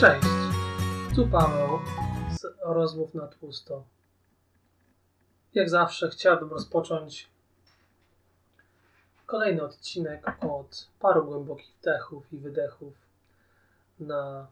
Cześć, 0.00 0.26
tu 1.14 1.28
Paweł 1.28 1.78
z 2.30 2.46
Rozmów 2.62 3.14
na 3.14 3.26
Tłusto. 3.26 3.84
Jak 5.54 5.70
zawsze 5.70 6.10
chciałbym 6.10 6.50
rozpocząć 6.50 7.28
kolejny 9.26 9.62
odcinek 9.62 10.44
od 10.44 10.88
paru 11.00 11.24
głębokich 11.24 11.74
wdechów 11.80 12.32
i 12.32 12.38
wydechów 12.38 12.94
na 14.00 14.46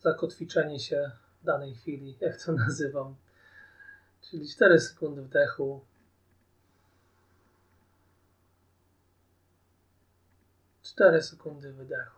zakotwiczenie 0.00 0.80
się 0.80 1.10
w 1.42 1.44
danej 1.44 1.74
chwili, 1.74 2.16
jak 2.20 2.42
to 2.42 2.52
nazywam. 2.52 3.16
Czyli 4.22 4.48
4 4.48 4.80
sekundy 4.80 5.22
wdechu, 5.22 5.80
4 10.82 11.22
sekundy 11.22 11.72
wydechu. 11.72 12.17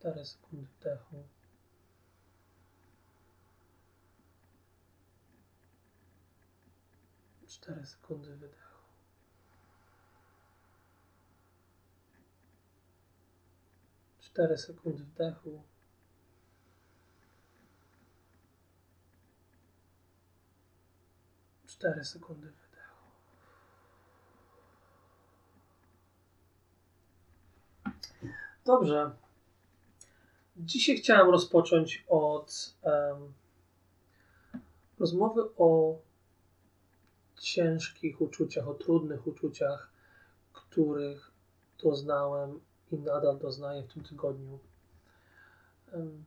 Cztery 0.00 0.24
sekundy 0.24 0.66
wdechu. 0.80 1.24
Cztery 7.46 7.86
sekundy 7.86 8.36
wydechu. 8.36 8.80
Cztery 14.20 14.58
sekundy 14.58 15.04
wdechu. 15.04 15.62
Cztery 21.66 22.04
sekundy 22.04 22.50
wydechu. 22.50 23.06
Dobrze. 28.64 29.29
Dzisiaj 30.64 30.96
chciałem 30.96 31.30
rozpocząć 31.30 32.04
od 32.08 32.74
um, 32.82 33.32
rozmowy 34.98 35.42
o 35.58 35.98
ciężkich 37.38 38.20
uczuciach, 38.20 38.68
o 38.68 38.74
trudnych 38.74 39.26
uczuciach, 39.26 39.90
których 40.52 41.30
doznałem 41.82 42.60
i 42.92 42.98
nadal 42.98 43.38
doznaję 43.38 43.82
w 43.82 43.92
tym 43.92 44.02
tygodniu. 44.02 44.58
Um, 45.92 46.24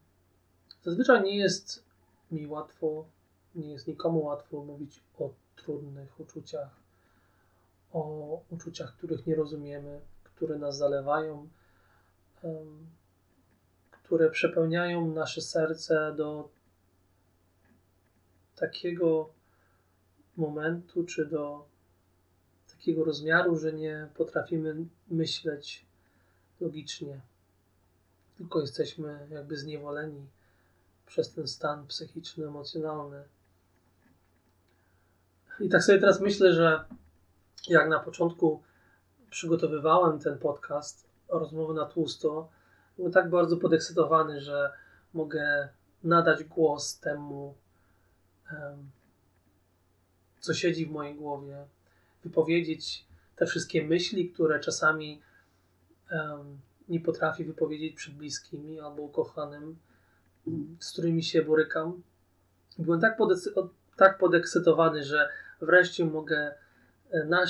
zazwyczaj 0.83 1.23
nie 1.23 1.37
jest 1.37 1.83
mi 2.31 2.47
łatwo, 2.47 3.05
nie 3.55 3.71
jest 3.71 3.87
nikomu 3.87 4.23
łatwo 4.23 4.63
mówić 4.63 5.03
o 5.19 5.29
trudnych 5.55 6.19
uczuciach, 6.19 6.75
o 7.91 8.41
uczuciach, 8.49 8.93
których 8.97 9.27
nie 9.27 9.35
rozumiemy, 9.35 10.01
które 10.23 10.57
nas 10.57 10.77
zalewają. 10.77 11.47
Um, 12.41 12.87
które 14.03 14.29
przepełniają 14.29 15.07
nasze 15.13 15.41
serce 15.41 16.13
do 16.15 16.49
takiego 18.55 19.29
momentu, 20.37 21.03
czy 21.03 21.25
do 21.25 21.65
takiego 22.71 23.03
rozmiaru, 23.03 23.57
że 23.57 23.73
nie 23.73 24.07
potrafimy 24.15 24.75
myśleć 25.07 25.85
logicznie, 26.59 27.21
tylko 28.37 28.61
jesteśmy 28.61 29.27
jakby 29.31 29.57
zniewoleni 29.57 30.27
przez 31.05 31.33
ten 31.33 31.47
stan 31.47 31.87
psychiczny, 31.87 32.47
emocjonalny. 32.47 33.23
I 35.59 35.69
tak 35.69 35.83
sobie 35.83 35.99
teraz 35.99 36.21
myślę, 36.21 36.53
że 36.53 36.85
jak 37.67 37.89
na 37.89 37.99
początku 37.99 38.61
przygotowywałem 39.29 40.19
ten 40.19 40.39
podcast 40.39 41.07
o 41.27 41.39
rozmowy 41.39 41.73
na 41.73 41.85
tłusto, 41.85 42.49
byłem 42.97 43.11
tak 43.11 43.29
bardzo 43.29 43.57
podekscytowany, 43.57 44.41
że 44.41 44.71
mogę 45.13 45.69
nadać 46.03 46.43
głos 46.43 46.99
temu, 46.99 47.55
co 50.39 50.53
siedzi 50.53 50.85
w 50.85 50.91
mojej 50.91 51.15
głowie, 51.15 51.65
wypowiedzieć 52.23 53.05
te 53.35 53.45
wszystkie 53.45 53.85
myśli, 53.85 54.29
które 54.29 54.59
czasami 54.59 55.21
nie 56.89 56.99
potrafię 56.99 57.45
wypowiedzieć 57.45 57.95
przed 57.95 58.13
bliskimi 58.13 58.79
albo 58.79 59.01
ukochanym, 59.01 59.77
z 60.79 60.91
którymi 60.91 61.23
się 61.23 61.41
borykam. 61.41 62.01
Byłem 62.79 63.01
tak, 63.01 63.17
tak 63.97 64.17
podekscytowany, 64.17 65.03
że 65.03 65.29
wreszcie 65.61 66.05
mogę 66.05 66.53
e, 67.11 67.25
na, 67.25 67.45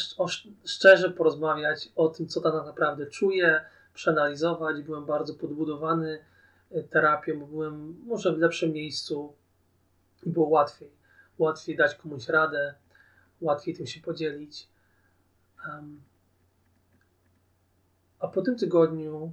szczerze 0.66 1.10
porozmawiać 1.10 1.92
o 1.96 2.08
tym, 2.08 2.28
co 2.28 2.42
tak 2.42 2.54
naprawdę 2.54 3.06
czuję, 3.06 3.62
przeanalizować. 3.94 4.82
Byłem 4.82 5.06
bardzo 5.06 5.34
podbudowany 5.34 6.20
e, 6.72 6.84
terapią, 6.84 7.40
bo 7.40 7.48
byłem 7.48 8.04
może 8.06 8.34
w 8.34 8.38
lepszym 8.38 8.72
miejscu 8.72 9.34
i 10.24 10.30
było 10.30 10.48
łatwiej. 10.48 10.92
Łatwiej 11.38 11.76
dać 11.76 11.96
komuś 11.96 12.28
radę, 12.28 12.76
łatwiej 13.42 13.76
tym 13.76 13.88
się 13.88 14.02
podzielić. 14.02 14.68
Um, 15.68 16.02
a 18.20 18.28
po 18.28 18.42
tym 18.42 18.56
tygodniu 18.56 19.32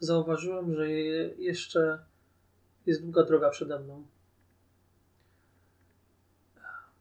zauważyłem, 0.00 0.74
że 0.74 0.90
jeszcze 0.90 1.98
jest 2.86 3.02
długa 3.02 3.24
droga 3.24 3.50
przede 3.50 3.78
mną. 3.78 4.06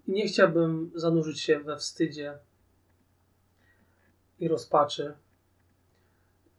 I 0.08 0.12
nie 0.12 0.28
chciałbym 0.28 0.92
zanurzyć 0.96 1.40
się 1.40 1.60
we 1.60 1.78
wstydzie 1.78 2.38
i 4.40 4.48
rozpaczy, 4.48 5.14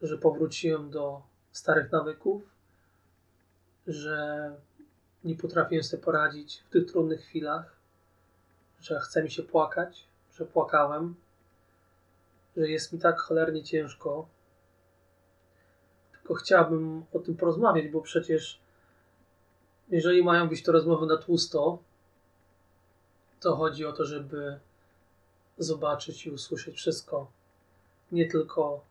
że 0.03 0.19
powróciłem 0.19 0.91
do 0.91 1.23
starych 1.53 1.93
nawyków, 1.93 2.43
że 3.87 4.51
nie 5.25 5.37
potrafię 5.37 5.83
sobie 5.83 6.03
poradzić 6.03 6.63
w 6.67 6.73
tych 6.73 6.87
trudnych 6.87 7.21
chwilach, 7.21 7.77
że 8.81 9.01
chce 9.01 9.23
mi 9.23 9.31
się 9.31 9.43
płakać, 9.43 10.05
że 10.33 10.45
płakałem, 10.47 11.15
że 12.57 12.69
jest 12.69 12.93
mi 12.93 12.99
tak 12.99 13.21
cholernie 13.21 13.63
ciężko. 13.63 14.29
Tylko 16.13 16.35
chciałbym 16.35 17.05
o 17.13 17.19
tym 17.19 17.37
porozmawiać, 17.37 17.89
bo 17.89 18.01
przecież 18.01 18.61
jeżeli 19.89 20.25
mają 20.25 20.49
być 20.49 20.63
to 20.63 20.73
rozmowy 20.73 21.07
na 21.07 21.17
tłusto, 21.17 21.79
to 23.41 23.57
chodzi 23.57 23.87
o 23.87 23.93
to, 23.93 24.05
żeby 24.05 24.59
zobaczyć 25.59 26.27
i 26.27 26.31
usłyszeć 26.31 26.77
wszystko. 26.77 27.31
Nie 28.13 28.29
tylko 28.29 28.85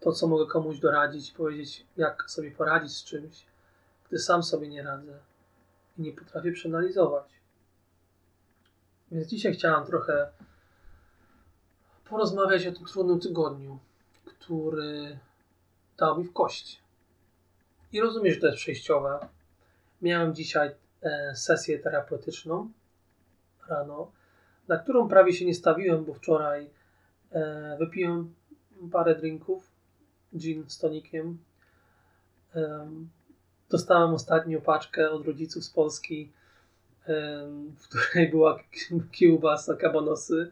to, 0.00 0.12
co 0.12 0.26
mogę 0.26 0.46
komuś 0.46 0.78
doradzić, 0.78 1.32
powiedzieć, 1.32 1.86
jak 1.96 2.30
sobie 2.30 2.50
poradzić 2.50 2.92
z 2.92 3.04
czymś, 3.04 3.46
gdy 4.08 4.18
sam 4.18 4.42
sobie 4.42 4.68
nie 4.68 4.82
radzę 4.82 5.18
i 5.98 6.02
nie 6.02 6.12
potrafię 6.12 6.52
przeanalizować. 6.52 7.28
Więc 9.12 9.28
dzisiaj 9.28 9.54
chciałam 9.54 9.86
trochę 9.86 10.28
porozmawiać 12.08 12.66
o 12.66 12.72
tym 12.72 12.84
trudnym 12.86 13.20
tygodniu, 13.20 13.78
który 14.24 15.18
dał 15.98 16.18
mi 16.18 16.24
w 16.24 16.32
kość. 16.32 16.82
I 17.92 18.00
rozumiem, 18.00 18.34
że 18.34 18.40
to 18.40 18.46
jest 18.46 18.58
przejściowe. 18.58 19.28
Miałem 20.02 20.34
dzisiaj 20.34 20.70
e, 21.02 21.36
sesję 21.36 21.78
terapeutyczną 21.78 22.70
rano, 23.68 24.10
na 24.68 24.78
którą 24.78 25.08
prawie 25.08 25.32
się 25.32 25.44
nie 25.44 25.54
stawiłem, 25.54 26.04
bo 26.04 26.14
wczoraj 26.14 26.70
e, 27.30 27.76
wypiłem 27.78 28.34
parę 28.92 29.14
drinków 29.14 29.77
gin 30.36 30.64
z 30.70 30.78
tonikiem. 30.78 31.38
Dostałem 33.70 34.14
ostatnią 34.14 34.60
paczkę 34.60 35.10
od 35.10 35.26
rodziców 35.26 35.64
z 35.64 35.70
Polski, 35.70 36.32
w 37.78 37.88
której 37.88 38.30
była 38.30 38.58
kiełbasa, 39.12 39.76
kabanosy, 39.76 40.50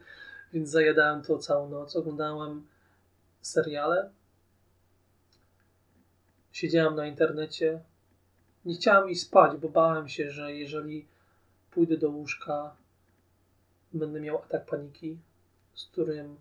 więc 0.52 0.70
zajadałem 0.70 1.23
to 1.23 1.38
całą 1.38 1.69
noc. 1.69 1.96
Oglądałem 1.96 2.67
seriale. 3.40 4.11
Siedziałem 6.52 6.94
na 6.94 7.06
internecie. 7.06 7.81
Nie 8.64 8.75
chciałem 8.75 9.11
iść 9.11 9.22
spać, 9.22 9.61
bo 9.61 9.69
bałem 9.69 10.08
się, 10.08 10.31
że 10.31 10.55
jeżeli 10.55 11.06
pójdę 11.70 11.96
do 11.96 12.11
łóżka, 12.11 12.76
będę 13.93 14.20
miał 14.20 14.38
atak 14.38 14.67
paniki, 14.67 15.19
z 15.75 15.84
którym 15.84 16.37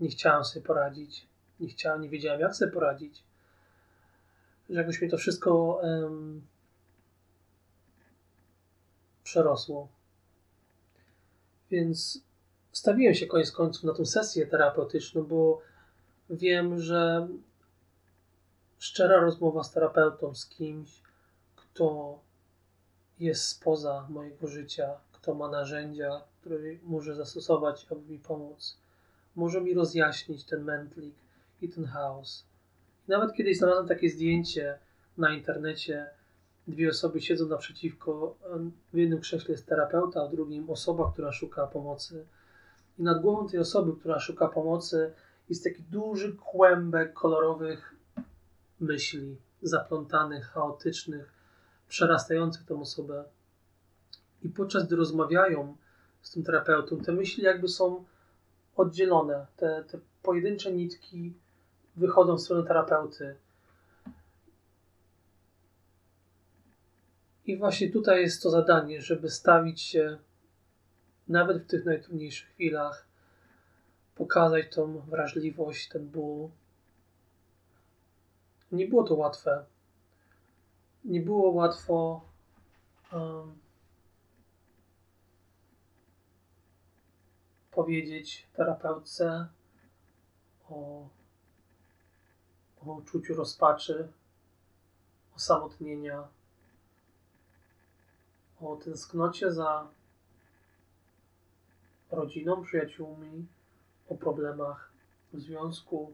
nie 0.00 0.08
chciałem 0.08 0.44
sobie 0.44 0.66
poradzić 0.66 1.26
nie 1.60 1.68
chciałem, 1.68 2.02
nie 2.02 2.08
wiedziałem 2.08 2.40
jak 2.40 2.56
sobie 2.56 2.72
poradzić. 2.72 3.22
Że 4.70 4.80
jakoś 4.80 5.02
mi 5.02 5.10
to 5.10 5.16
wszystko 5.16 5.80
um, 5.82 6.42
przerosło. 9.24 9.88
Więc 11.70 12.20
stawiłem 12.72 13.14
się 13.14 13.26
koniec 13.26 13.52
końców 13.52 13.84
na 13.84 13.94
tą 13.94 14.04
sesję 14.04 14.46
terapeutyczną, 14.46 15.22
bo 15.22 15.60
wiem, 16.30 16.80
że 16.80 17.28
szczera 18.78 19.20
rozmowa 19.20 19.64
z 19.64 19.72
terapeutą, 19.72 20.34
z 20.34 20.46
kimś, 20.46 21.02
kto 21.56 22.18
jest 23.18 23.48
spoza 23.48 24.06
mojego 24.08 24.46
życia, 24.46 24.94
kto 25.12 25.34
ma 25.34 25.48
narzędzia, 25.48 26.20
które 26.40 26.58
może 26.82 27.14
zastosować, 27.14 27.86
aby 27.90 28.00
mi 28.00 28.18
pomóc, 28.18 28.78
może 29.36 29.60
mi 29.60 29.74
rozjaśnić 29.74 30.44
ten 30.44 30.64
mętlik 30.64 31.14
I 31.62 31.70
nawet 33.08 33.32
kiedyś 33.32 33.58
znalazłem 33.58 33.88
takie 33.88 34.10
zdjęcie 34.10 34.78
na 35.18 35.34
internecie, 35.34 36.06
dwie 36.68 36.88
osoby 36.88 37.20
siedzą 37.20 37.48
naprzeciwko, 37.48 38.36
w 38.92 38.96
jednym 38.96 39.20
krześle 39.20 39.52
jest 39.52 39.66
terapeuta, 39.66 40.22
a 40.22 40.28
w 40.28 40.30
drugim 40.30 40.70
osoba, 40.70 41.10
która 41.12 41.32
szuka 41.32 41.66
pomocy. 41.66 42.26
I 42.98 43.02
nad 43.02 43.22
głową 43.22 43.48
tej 43.48 43.60
osoby, 43.60 44.00
która 44.00 44.20
szuka 44.20 44.48
pomocy, 44.48 45.12
jest 45.48 45.64
taki 45.64 45.82
duży 45.82 46.36
kłębek 46.36 47.12
kolorowych 47.12 47.94
myśli, 48.80 49.36
zaplątanych, 49.62 50.46
chaotycznych, 50.46 51.32
przerastających 51.88 52.64
tą 52.64 52.80
osobę. 52.80 53.24
I 54.42 54.48
podczas 54.48 54.86
gdy 54.86 54.96
rozmawiają 54.96 55.76
z 56.22 56.30
tym 56.30 56.42
terapeutą, 56.42 57.00
te 57.00 57.12
myśli 57.12 57.44
jakby 57.44 57.68
są 57.68 58.04
oddzielone. 58.76 59.46
Te, 59.56 59.84
te 59.88 59.98
pojedyncze 60.22 60.72
nitki 60.72 61.34
wychodzą 61.96 62.36
w 62.36 62.40
stronę 62.40 62.68
terapeuty. 62.68 63.36
I 67.46 67.56
właśnie 67.56 67.90
tutaj 67.90 68.20
jest 68.20 68.42
to 68.42 68.50
zadanie, 68.50 69.02
żeby 69.02 69.30
stawić 69.30 69.80
się 69.80 70.18
nawet 71.28 71.62
w 71.62 71.66
tych 71.66 71.84
najtrudniejszych 71.84 72.48
chwilach, 72.48 73.06
pokazać 74.14 74.74
tą 74.74 74.98
wrażliwość, 75.00 75.88
ten 75.88 76.08
ból. 76.08 76.48
Nie 78.72 78.88
było 78.88 79.04
to 79.04 79.14
łatwe. 79.14 79.64
Nie 81.04 81.20
było 81.20 81.50
łatwo 81.50 82.24
um, 83.12 83.58
powiedzieć 87.70 88.46
terapeutce 88.52 89.46
o, 90.70 91.08
o 92.90 92.94
uczuciu 92.94 93.34
rozpaczy, 93.34 94.08
osamotnienia, 95.36 96.28
o 98.60 98.76
tęsknocie 98.76 99.52
za 99.52 99.88
rodziną, 102.10 102.62
przyjaciółmi, 102.62 103.46
o 104.08 104.14
problemach 104.14 104.90
w 105.32 105.40
związku, 105.40 106.12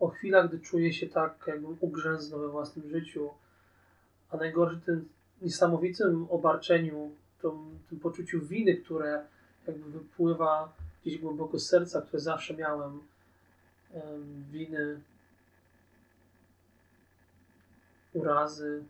o 0.00 0.08
chwilach, 0.08 0.48
gdy 0.48 0.60
czuję 0.60 0.92
się 0.92 1.06
tak, 1.06 1.44
jakbym 1.46 1.76
ugrzęznął 1.80 2.40
we 2.40 2.48
własnym 2.48 2.90
życiu, 2.90 3.30
a 4.30 4.36
najgorsze 4.36 4.80
tym 4.80 5.08
niesamowitym 5.42 6.26
obarczeniu, 6.30 7.10
tym, 7.42 7.78
tym 7.88 8.00
poczuciu 8.00 8.40
winy, 8.40 8.76
które 8.76 9.26
jakby 9.66 9.90
wypływa 9.90 10.72
gdzieś 11.02 11.18
głęboko 11.18 11.58
z 11.58 11.68
serca, 11.68 12.02
które 12.02 12.20
zawsze 12.20 12.54
miałem, 12.54 13.00
winy, 14.50 15.00
urazy, 18.12 18.84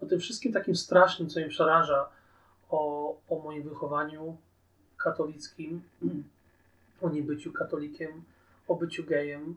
o 0.00 0.06
tym 0.06 0.20
wszystkim 0.20 0.52
takim 0.52 0.76
strasznym, 0.76 1.28
co 1.28 1.40
mnie 1.40 1.48
przeraża, 1.48 2.08
o, 2.70 3.16
o 3.28 3.38
moim 3.38 3.62
wychowaniu 3.62 4.36
katolickim, 4.96 5.82
o 7.02 7.10
niebyciu 7.10 7.52
katolikiem, 7.52 8.24
o 8.68 8.76
byciu 8.76 9.04
gejem, 9.04 9.54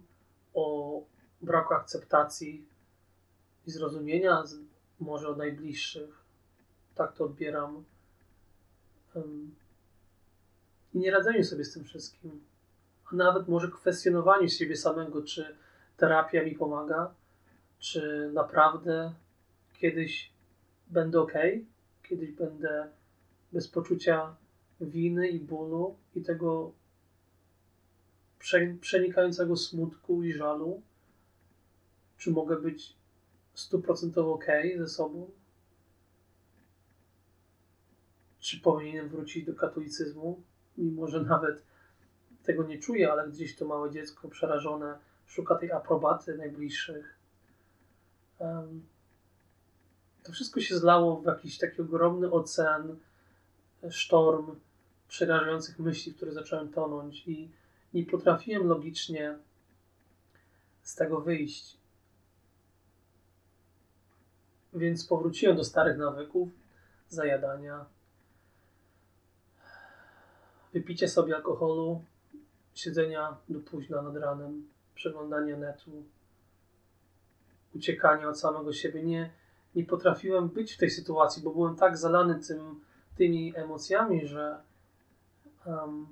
o 0.54 1.02
braku 1.42 1.74
akceptacji 1.74 2.66
i 3.68 3.72
zrozumienia 3.72 4.46
z, 4.46 4.56
może 5.00 5.28
od 5.28 5.38
najbliższych. 5.38 6.20
Tak 6.96 7.14
to 7.14 7.26
odbieram. 7.26 7.84
I 10.94 10.98
nie 10.98 11.12
radzeniu 11.12 11.44
sobie 11.44 11.66
z 11.66 11.74
tym 11.74 11.84
wszystkim. 11.84 12.49
A 13.12 13.16
nawet 13.16 13.48
może 13.48 13.68
kwestionowaniu 13.68 14.50
siebie 14.50 14.78
samego, 14.78 15.22
czy 15.22 15.56
terapia 15.98 16.44
mi 16.44 16.56
pomaga, 16.56 17.14
czy 17.80 18.32
naprawdę 18.34 19.14
kiedyś 19.74 20.32
będę 20.88 21.22
ok, 21.22 21.34
kiedyś 22.04 22.32
będę 22.32 22.90
bez 23.54 23.68
poczucia 23.68 24.36
winy 24.82 25.28
i 25.28 25.40
bólu 25.40 25.96
i 26.16 26.22
tego 26.22 26.72
przenikającego 28.82 29.56
smutku 29.56 30.24
i 30.24 30.34
żalu? 30.34 30.82
Czy 32.18 32.32
mogę 32.32 32.62
być 32.62 32.96
stuprocentowo 33.54 34.34
ok 34.34 34.46
ze 34.78 34.88
sobą? 34.88 35.30
Czy 38.40 38.60
powinienem 38.60 39.10
wrócić 39.10 39.46
do 39.46 39.56
katolicyzmu, 39.56 40.42
mimo 40.78 41.08
że 41.08 41.24
nawet 41.24 41.69
tego 42.44 42.64
nie 42.64 42.80
czuję, 42.80 43.12
ale 43.12 43.30
gdzieś 43.30 43.56
to 43.56 43.66
małe 43.66 43.92
dziecko 43.92 44.28
przerażone 44.28 45.00
szuka 45.28 45.56
tej 45.56 45.72
aprobaty 45.72 46.38
najbliższych. 46.38 47.16
To 50.24 50.32
wszystko 50.32 50.60
się 50.60 50.78
zlało 50.78 51.22
w 51.22 51.26
jakiś 51.26 51.58
taki 51.58 51.82
ogromny 51.82 52.32
ocean, 52.32 52.98
sztorm 53.90 54.56
przerażających 55.08 55.80
myśli, 55.80 56.14
które 56.14 56.32
zacząłem 56.32 56.74
tonąć 56.74 57.28
i 57.28 57.50
nie 57.94 58.06
potrafiłem 58.06 58.68
logicznie 58.68 59.38
z 60.82 60.96
tego 60.96 61.22
wyjść. 61.22 61.78
Więc 64.74 65.08
powróciłem 65.08 65.58
do 65.58 65.64
starych 65.64 65.98
nawyków, 65.98 66.50
zajadania, 67.10 67.86
wypicie 70.74 71.08
sobie 71.08 71.36
alkoholu, 71.36 72.04
siedzenia 72.74 73.38
do 73.50 73.60
późna 73.60 74.02
nad 74.02 74.16
ranem, 74.16 74.68
przeglądania 74.96 75.58
netu, 75.58 75.92
uciekania 77.76 78.30
od 78.30 78.40
samego 78.40 78.74
siebie. 78.74 79.04
Nie, 79.04 79.32
nie 79.76 79.86
potrafiłem 79.86 80.50
być 80.50 80.74
w 80.74 80.78
tej 80.78 80.90
sytuacji, 80.90 81.44
bo 81.44 81.52
byłem 81.52 81.76
tak 81.76 81.98
zalany 81.98 82.40
tym, 82.40 82.82
tymi 83.18 83.58
emocjami, 83.58 84.28
że 84.28 84.62
um, 85.66 86.08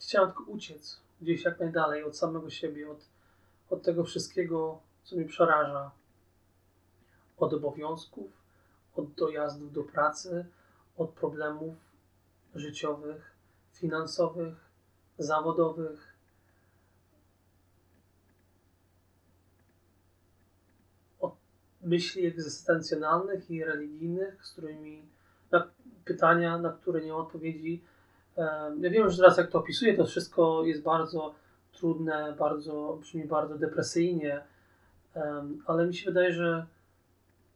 chciałem 0.00 0.28
tylko 0.28 0.44
uciec 0.44 1.00
gdzieś 1.20 1.44
jak 1.44 1.60
najdalej 1.60 2.04
od 2.04 2.16
samego 2.16 2.50
siebie, 2.50 2.90
od, 2.90 3.08
od 3.70 3.82
tego 3.82 4.04
wszystkiego, 4.04 4.80
co 5.02 5.16
mi 5.16 5.24
przeraża. 5.24 5.90
Od 7.38 7.52
obowiązków, 7.52 8.30
od 8.96 9.12
dojazdów 9.12 9.72
do 9.72 9.82
pracy, 9.82 10.46
od 10.96 11.10
problemów 11.10 11.87
życiowych, 12.58 13.36
finansowych, 13.72 14.54
zawodowych. 15.18 16.14
Od 21.20 21.34
myśli 21.82 22.26
egzystencjonalnych 22.26 23.50
i 23.50 23.64
religijnych, 23.64 24.46
z 24.46 24.52
którymi 24.52 25.02
na 25.50 25.68
pytania, 26.04 26.58
na 26.58 26.72
które 26.72 27.00
nie 27.00 27.12
ma 27.12 27.18
odpowiedzi, 27.18 27.82
ja 28.80 28.90
wiem, 28.90 29.10
że 29.10 29.16
teraz 29.16 29.38
jak 29.38 29.50
to 29.50 29.58
opisuję, 29.58 29.96
to 29.96 30.06
wszystko 30.06 30.64
jest 30.64 30.82
bardzo 30.82 31.34
trudne, 31.72 32.34
bardzo, 32.38 32.98
brzmi 33.00 33.24
bardzo 33.24 33.58
depresyjnie, 33.58 34.40
ale 35.66 35.86
mi 35.86 35.94
się 35.94 36.10
wydaje, 36.10 36.32
że, 36.32 36.66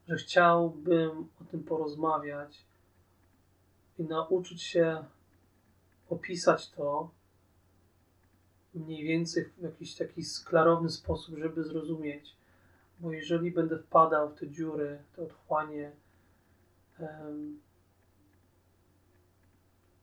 że 0.09 0.17
chciałbym 0.17 1.11
o 1.41 1.45
tym 1.51 1.65
porozmawiać 1.65 2.65
i 4.03 4.09
nauczyć 4.09 4.63
się 4.63 5.05
opisać 6.11 6.71
to 6.71 7.11
mniej 8.75 9.05
więcej 9.05 9.45
w 9.45 9.63
jakiś 9.63 9.95
taki 9.95 10.25
sklarowny 10.25 10.91
sposób, 10.91 11.39
żeby 11.39 11.65
zrozumieć. 11.65 12.37
Bo 13.01 13.13
jeżeli 13.13 13.51
będę 13.51 13.79
wpadał 13.79 14.29
w 14.29 14.35
te 14.35 14.49
dziury, 14.49 15.03
te 15.17 15.23
otchłanie, 15.23 15.93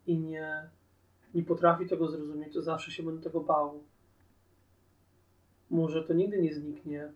i 0.08 0.20
nie, 0.20 0.70
nie 1.34 1.44
potrafi 1.44 1.88
tego 1.88 2.08
zrozumieć, 2.08 2.54
to 2.54 2.62
zawsze 2.62 2.92
się 2.92 3.04
będę 3.04 3.22
tego 3.22 3.42
bał. 3.42 3.84
Może 5.70 6.04
to 6.04 6.14
nigdy 6.14 6.42
nie 6.42 6.54
zniknie, 6.54 7.12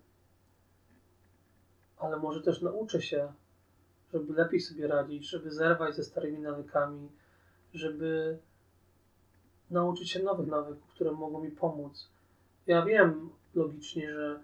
ale 1.97 2.17
może 2.17 2.41
też 2.41 2.61
nauczę 2.61 3.01
się, 3.01 3.33
żeby 4.13 4.33
lepiej 4.33 4.59
sobie 4.59 4.87
radzić, 4.87 5.29
żeby 5.29 5.51
zerwać 5.51 5.95
ze 5.95 6.03
starymi 6.03 6.39
nawykami, 6.39 7.09
żeby 7.73 8.37
nauczyć 9.71 10.11
się 10.11 10.23
nowych 10.23 10.47
nawyków, 10.47 10.93
które 10.93 11.11
mogą 11.11 11.43
mi 11.43 11.51
pomóc. 11.51 12.09
Ja 12.67 12.85
wiem 12.85 13.29
logicznie, 13.55 14.13
że 14.13 14.39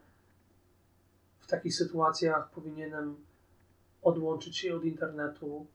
w 1.39 1.47
takich 1.47 1.75
sytuacjach 1.75 2.51
powinienem 2.51 3.15
odłączyć 4.01 4.57
się 4.57 4.75
od 4.75 4.83
internetu, 4.83 5.65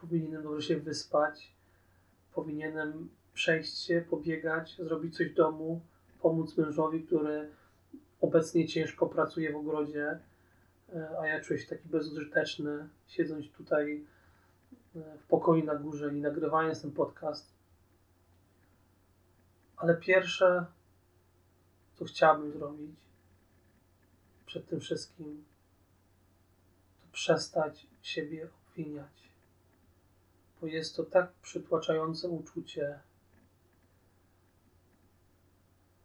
powinienem 0.00 0.42
dobrze 0.42 0.62
się 0.68 0.76
wyspać, 0.76 1.52
powinienem 2.34 3.08
przejść 3.34 3.78
się, 3.78 4.04
pobiegać, 4.10 4.76
zrobić 4.78 5.16
coś 5.16 5.28
w 5.28 5.34
domu, 5.34 5.80
pomóc 6.22 6.56
mężowi, 6.56 7.02
który 7.02 7.50
obecnie 8.20 8.68
ciężko 8.68 9.06
pracuje 9.06 9.52
w 9.52 9.56
ogrodzie, 9.56 10.18
a 11.20 11.26
ja 11.26 11.40
czuję 11.40 11.60
się 11.60 11.66
taki 11.66 11.88
bezużyteczny, 11.88 12.88
siedząc 13.06 13.50
tutaj 13.50 14.04
e, 14.96 15.18
w 15.18 15.26
pokoju 15.26 15.64
na 15.64 15.74
górze 15.74 16.14
i 16.14 16.20
nagrywając 16.20 16.82
ten 16.82 16.92
podcast. 16.92 17.52
Ale 19.76 19.96
pierwsze, 19.96 20.66
co 21.94 22.04
chciałbym 22.04 22.52
zrobić 22.52 22.96
przed 24.46 24.66
tym 24.66 24.80
wszystkim, 24.80 25.44
to 27.00 27.12
przestać 27.12 27.86
siebie 28.02 28.48
obwiniać. 28.68 29.30
Bo 30.60 30.66
jest 30.66 30.96
to 30.96 31.04
tak 31.04 31.32
przytłaczające 31.42 32.28
uczucie, 32.28 32.98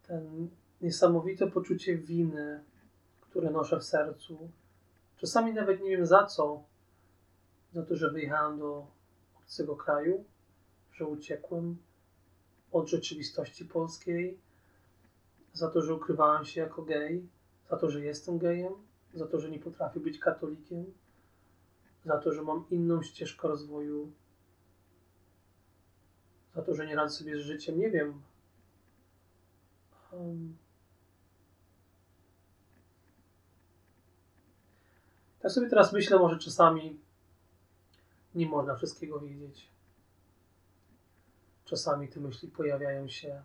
ten 0.07 0.49
niesamowite 0.81 1.47
poczucie 1.47 1.97
winy, 1.97 2.63
które 3.21 3.51
noszę 3.51 3.79
w 3.79 3.83
sercu. 3.83 4.49
Czasami 5.17 5.53
nawet 5.53 5.81
nie 5.81 5.89
wiem 5.89 6.05
za 6.05 6.25
co. 6.25 6.63
Za 7.73 7.83
to, 7.83 7.95
że 7.95 8.11
wyjechałem 8.11 8.59
do 8.59 8.87
obcego 9.39 9.75
kraju, 9.75 10.23
że 10.91 11.05
uciekłem 11.05 11.77
od 12.71 12.87
rzeczywistości 12.87 13.65
polskiej, 13.65 14.39
za 15.53 15.71
to, 15.71 15.81
że 15.81 15.93
ukrywałem 15.93 16.45
się 16.45 16.61
jako 16.61 16.81
gej, 16.81 17.27
za 17.69 17.77
to, 17.77 17.89
że 17.89 18.01
jestem 18.01 18.37
gejem, 18.37 18.73
za 19.13 19.27
to, 19.27 19.39
że 19.39 19.49
nie 19.49 19.59
potrafię 19.59 19.99
być 19.99 20.19
katolikiem, 20.19 20.85
za 22.05 22.17
to, 22.17 22.33
że 22.33 22.43
mam 22.43 22.65
inną 22.69 23.01
ścieżkę 23.01 23.47
rozwoju, 23.47 24.11
za 26.55 26.61
to, 26.61 26.75
że 26.75 26.87
nie 26.87 26.95
radzę 26.95 27.15
sobie 27.15 27.37
z 27.37 27.41
życiem. 27.41 27.79
Nie 27.79 27.91
wiem. 27.91 28.21
Um, 30.11 30.57
Tak 35.47 35.53
sobie 35.53 35.69
teraz 35.69 35.93
myślę, 35.93 36.19
może 36.19 36.37
czasami 36.37 36.99
nie 38.35 38.45
można 38.45 38.75
wszystkiego 38.75 39.19
wiedzieć. 39.19 39.69
Czasami 41.65 42.07
te 42.07 42.19
myśli 42.19 42.47
pojawiają 42.47 43.07
się. 43.07 43.43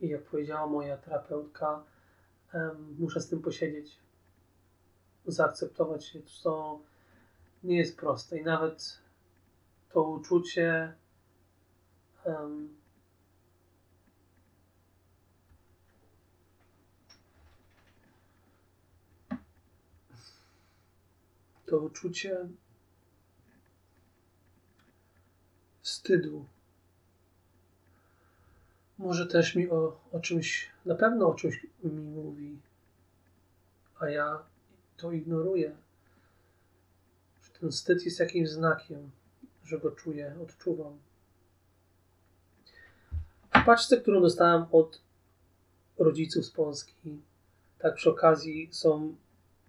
I 0.00 0.08
jak 0.08 0.22
powiedziała 0.22 0.66
moja 0.66 0.96
terapeutka, 0.96 1.84
muszę 2.98 3.20
z 3.20 3.28
tym 3.28 3.42
posiedzieć, 3.42 3.98
zaakceptować 5.26 6.04
się, 6.04 6.22
co 6.22 6.80
nie 7.64 7.78
jest 7.78 7.96
proste. 7.96 8.38
I 8.38 8.44
nawet 8.44 8.98
to 9.92 10.02
uczucie 10.02 10.94
um, 12.24 12.76
to 21.66 21.78
uczucie 21.78 22.48
wstydu. 25.82 26.46
Może 28.98 29.26
też 29.26 29.54
mi 29.54 29.70
o, 29.70 30.00
o 30.12 30.20
czymś, 30.20 30.70
na 30.84 30.94
pewno 30.94 31.28
o 31.28 31.34
czymś 31.34 31.66
mi 31.84 32.00
mówi, 32.00 32.60
a 33.98 34.08
ja 34.08 34.42
to 34.96 35.12
ignoruję. 35.12 35.76
Ten 37.60 37.70
wstyd 37.70 38.04
jest 38.04 38.20
jakimś 38.20 38.48
znakiem, 38.48 39.10
że 39.64 39.78
go 39.78 39.90
czuję, 39.90 40.36
odczuwam. 40.42 40.98
W 43.54 43.64
paczce, 43.66 44.00
którą 44.00 44.20
dostałem 44.20 44.64
od 44.72 45.00
rodziców 45.98 46.46
z 46.46 46.50
Polski, 46.50 47.22
tak 47.78 47.94
przy 47.94 48.10
okazji 48.10 48.68
są 48.72 49.16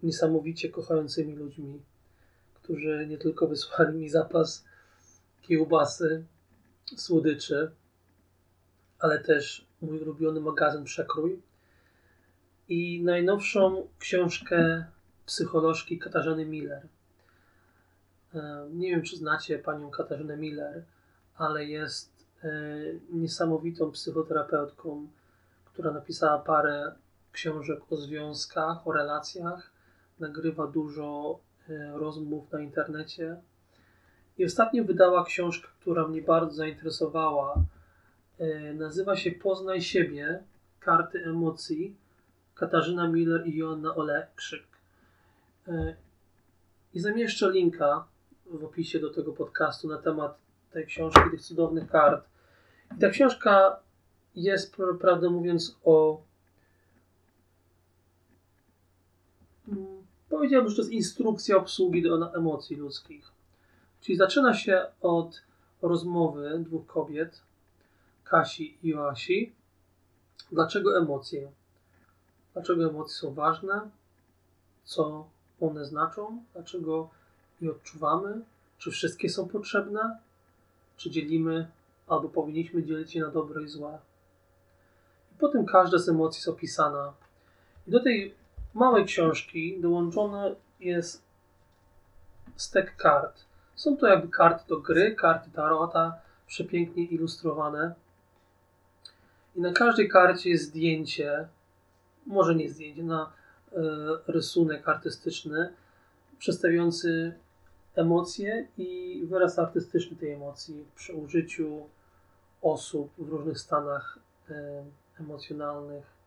niesamowicie 0.02 0.68
kochającymi 0.68 1.36
ludźmi, 1.36 1.82
którzy 2.54 3.06
nie 3.08 3.18
tylko 3.18 3.46
wysłali 3.46 3.98
mi 3.98 4.08
zapas 4.08 4.64
kiełbasy, 5.42 6.24
słodyczy, 6.96 7.70
ale 8.98 9.18
też 9.18 9.66
mój 9.82 10.00
ulubiony 10.00 10.40
magazyn 10.40 10.84
Przekrój 10.84 11.42
i 12.68 13.02
najnowszą 13.02 13.88
książkę 13.98 14.84
psycholożki 15.26 15.98
Katarzyny 15.98 16.44
Miller. 16.44 16.86
E, 18.34 18.68
nie 18.72 18.90
wiem, 18.90 19.02
czy 19.02 19.16
znacie 19.16 19.58
panią 19.58 19.90
Katarzynę 19.90 20.36
Miller, 20.36 20.84
ale 21.36 21.64
jest 21.64 22.10
e, 22.44 22.50
niesamowitą 23.10 23.90
psychoterapeutką, 23.90 25.08
która 25.64 25.90
napisała 25.92 26.38
parę 26.38 26.94
książek 27.32 27.92
o 27.92 27.96
związkach, 27.96 28.86
o 28.86 28.92
relacjach 28.92 29.77
nagrywa 30.20 30.66
dużo 30.66 31.38
e, 31.68 31.92
rozmów 31.98 32.52
na 32.52 32.60
internecie. 32.60 33.36
I 34.38 34.44
ostatnio 34.44 34.84
wydała 34.84 35.24
książkę, 35.24 35.68
która 35.80 36.08
mnie 36.08 36.22
bardzo 36.22 36.54
zainteresowała. 36.54 37.54
E, 38.38 38.74
nazywa 38.74 39.16
się 39.16 39.30
Poznaj 39.30 39.82
siebie 39.82 40.42
karty 40.80 41.24
emocji. 41.24 41.96
Katarzyna 42.54 43.08
Miller 43.08 43.46
i 43.46 43.56
Joanna 43.56 43.94
Olekrzyk. 43.94 44.66
E, 45.68 45.96
I 46.94 47.00
zamieszczę 47.00 47.50
linka 47.50 48.04
w 48.46 48.64
opisie 48.64 48.98
do 48.98 49.10
tego 49.10 49.32
podcastu 49.32 49.88
na 49.88 49.98
temat 49.98 50.38
tej 50.70 50.86
książki, 50.86 51.20
tych 51.30 51.42
cudownych 51.42 51.90
kart. 51.90 52.24
I 52.96 53.00
ta 53.00 53.08
książka 53.08 53.80
jest, 54.34 54.76
prawdę 55.00 55.30
mówiąc, 55.30 55.78
o 55.84 56.22
Powiedziałbym, 60.28 60.70
że 60.70 60.76
to 60.76 60.82
jest 60.82 60.92
instrukcja 60.92 61.56
obsługi 61.56 62.02
do 62.02 62.34
emocji 62.34 62.76
ludzkich. 62.76 63.30
Czyli 64.00 64.18
zaczyna 64.18 64.54
się 64.54 64.86
od 65.00 65.42
rozmowy 65.82 66.58
dwóch 66.58 66.86
kobiet, 66.86 67.42
Kasi 68.24 68.78
i 68.82 68.88
Joasi. 68.88 69.52
Dlaczego 70.52 70.98
emocje? 70.98 71.52
Dlaczego 72.52 72.84
emocje 72.84 73.14
są 73.14 73.34
ważne? 73.34 73.90
Co 74.84 75.28
one 75.60 75.84
znaczą? 75.84 76.44
Dlaczego 76.52 77.10
je 77.60 77.70
odczuwamy? 77.70 78.40
Czy 78.78 78.90
wszystkie 78.90 79.28
są 79.28 79.48
potrzebne? 79.48 80.18
Czy 80.96 81.10
dzielimy, 81.10 81.70
albo 82.06 82.28
powinniśmy 82.28 82.82
dzielić 82.82 83.14
je 83.14 83.22
na 83.22 83.28
dobre 83.30 83.62
i 83.62 83.68
złe? 83.68 83.98
I 85.32 85.38
potem 85.38 85.66
każda 85.66 85.98
z 85.98 86.08
emocji 86.08 86.38
jest 86.38 86.48
opisana. 86.48 87.12
I 87.86 87.90
do 87.90 88.00
tej 88.00 88.34
małej 88.78 89.04
książki 89.04 89.80
dołączony 89.80 90.54
jest 90.80 91.22
stek 92.56 92.96
kart. 92.96 93.44
Są 93.74 93.96
to 93.96 94.06
jakby 94.06 94.28
karty 94.28 94.64
do 94.68 94.80
gry, 94.80 95.14
karty 95.14 95.50
tarota, 95.50 96.20
przepięknie 96.46 97.04
ilustrowane. 97.04 97.94
I 99.56 99.60
na 99.60 99.72
każdej 99.72 100.08
karcie 100.08 100.50
jest 100.50 100.64
zdjęcie, 100.64 101.48
może 102.26 102.54
nie 102.54 102.70
zdjęcie, 102.70 103.02
na 103.02 103.32
y, 103.72 103.76
rysunek 104.26 104.88
artystyczny 104.88 105.72
przedstawiający 106.38 107.34
emocje 107.94 108.68
i 108.78 109.22
wyraz 109.24 109.58
artystyczny 109.58 110.16
tej 110.16 110.32
emocji 110.32 110.84
przy 110.94 111.14
użyciu 111.14 111.86
osób 112.62 113.10
w 113.18 113.28
różnych 113.28 113.58
stanach 113.58 114.18
y, 114.50 114.54
emocjonalnych 115.20 116.17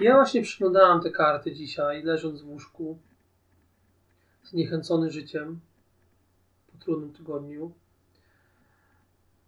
ja 0.00 0.14
właśnie 0.14 0.42
przyglądałam 0.42 1.00
te 1.00 1.10
karty 1.10 1.52
dzisiaj, 1.52 2.02
leżąc 2.02 2.42
w 2.42 2.48
łóżku, 2.48 2.98
zniechęcony 4.44 5.10
życiem 5.10 5.60
po 6.72 6.84
trudnym 6.84 7.12
tygodniu. 7.12 7.72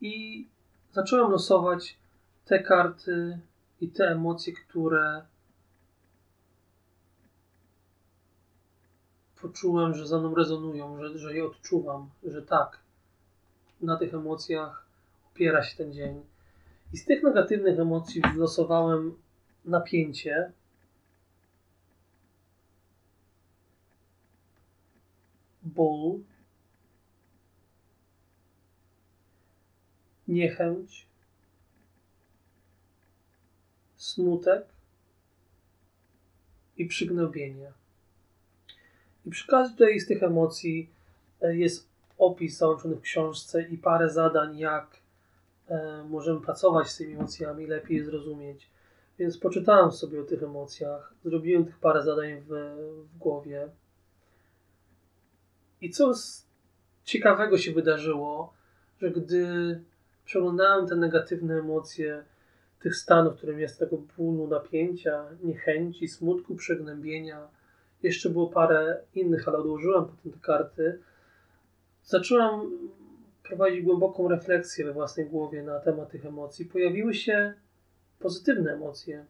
I 0.00 0.46
zacząłem 0.92 1.30
losować 1.30 1.96
te 2.44 2.62
karty 2.62 3.38
i 3.80 3.88
te 3.88 4.08
emocje, 4.08 4.52
które 4.52 5.24
poczułem, 9.42 9.94
że 9.94 10.06
za 10.06 10.18
mną 10.18 10.34
rezonują, 10.34 10.98
że, 11.00 11.18
że 11.18 11.34
je 11.34 11.44
odczuwam, 11.44 12.10
że 12.24 12.42
tak, 12.42 12.78
na 13.80 13.96
tych 13.96 14.14
emocjach 14.14 14.86
opiera 15.32 15.62
się 15.62 15.76
ten 15.76 15.92
dzień. 15.92 16.22
I 16.92 16.96
z 16.96 17.04
tych 17.04 17.22
negatywnych 17.22 17.78
emocji 17.78 18.22
wylosowałem 18.34 19.14
napięcie. 19.64 20.52
Ból, 25.62 26.21
niechęć, 30.28 31.06
smutek 33.97 34.66
i 36.76 36.87
przygnębienie. 36.87 37.73
I 39.26 39.30
przy 39.30 39.47
każdej 39.47 40.00
z 40.00 40.06
tych 40.06 40.23
emocji 40.23 40.88
e, 41.42 41.56
jest 41.56 41.88
opis 42.18 42.56
załączony 42.56 42.97
w 42.97 43.00
książce 43.00 43.62
i 43.62 43.78
parę 43.78 44.11
zadań, 44.11 44.59
jak 44.59 44.97
e, 45.68 46.04
możemy 46.09 46.40
pracować 46.40 46.88
z 46.90 46.97
tymi 46.97 47.14
emocjami, 47.14 47.66
lepiej 47.66 47.97
je 47.97 48.04
zrozumieć. 48.04 48.66
Więc 49.18 49.38
poczytałem 49.38 49.92
sobie 49.92 50.21
o 50.21 50.25
tych 50.25 50.42
emocjach, 50.42 51.14
zrobiłem 51.25 51.64
tych 51.64 51.78
parę 51.78 52.02
zadań 52.02 52.40
w, 52.40 52.49
w 53.14 53.18
głowie. 53.18 53.68
I 55.80 55.90
co 55.90 56.12
ciekawego 57.04 57.59
się 57.59 57.73
wydarzyło, 57.73 58.52
że 59.00 59.11
gdy 59.11 59.47
przeglądałem 60.25 60.87
te 60.87 60.97
negatywne 60.97 61.59
emocje 61.59 62.25
tych 62.80 62.97
stanów, 62.97 63.37
którym 63.37 63.61
jest 63.61 63.78
tego 63.78 63.97
bólu, 64.16 64.49
napięcia, 64.49 65.25
niechęci, 65.42 66.09
smutku, 66.09 66.54
przegnębienia, 66.54 67.49
jeszcze 68.02 68.30
było 68.30 68.47
parę 68.47 69.00
innych, 69.14 69.49
ale 69.49 69.59
odłożyłem 69.59 70.04
potem 70.04 70.33
te 70.33 70.38
karty, 70.38 70.99
zacząłem 72.04 72.71
prowadzić 73.42 73.83
głęboką 73.83 74.28
refleksję 74.28 74.85
we 74.85 74.92
własnej 74.92 75.26
głowie 75.26 75.62
na 75.62 75.80
temat 75.80 76.11
tych 76.11 76.26
emocji. 76.26 76.64
Pojawiły 76.66 77.14
się 77.14 77.54
pozytywne 78.24 78.72
emocje, 78.72 79.26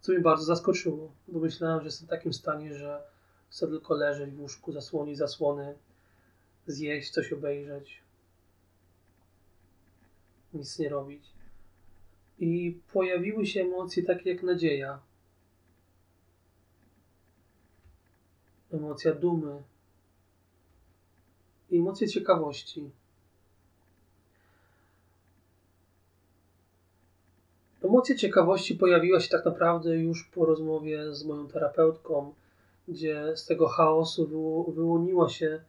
co 0.00 0.12
mnie 0.12 0.20
bardzo 0.20 0.44
zaskoczyło, 0.44 1.12
bo 1.28 1.40
myślałem, 1.40 1.80
że 1.80 1.84
jestem 1.84 2.06
w 2.06 2.10
takim 2.10 2.32
stanie, 2.32 2.74
że 2.74 3.02
chcę 3.50 3.66
tylko 3.66 3.94
leżeć 3.94 4.30
w 4.30 4.40
łóżku, 4.40 4.72
zasłonić 4.72 5.18
zasłony, 5.18 5.74
zjeść, 6.66 7.10
coś 7.10 7.32
obejrzeć, 7.32 8.02
nic 10.54 10.78
nie 10.78 10.88
robić. 10.88 11.24
I 12.38 12.80
pojawiły 12.92 13.46
się 13.46 13.60
emocje 13.60 14.02
takie 14.02 14.30
jak 14.30 14.42
nadzieja, 14.42 15.00
emocja 18.72 19.14
dumy 19.14 19.62
i 21.70 21.78
emocje 21.78 22.08
ciekawości. 22.08 22.90
Emocja 27.88 28.14
ciekawości 28.14 28.74
pojawiła 28.74 29.20
się 29.20 29.28
tak 29.28 29.44
naprawdę 29.44 29.96
już 29.96 30.24
po 30.24 30.44
rozmowie 30.44 31.14
z 31.14 31.24
moją 31.24 31.48
terapeutką, 31.48 32.34
gdzie 32.88 33.36
z 33.36 33.46
tego 33.46 33.68
chaosu 33.68 34.26
wyłoniła 34.74 35.28
się 35.28 35.60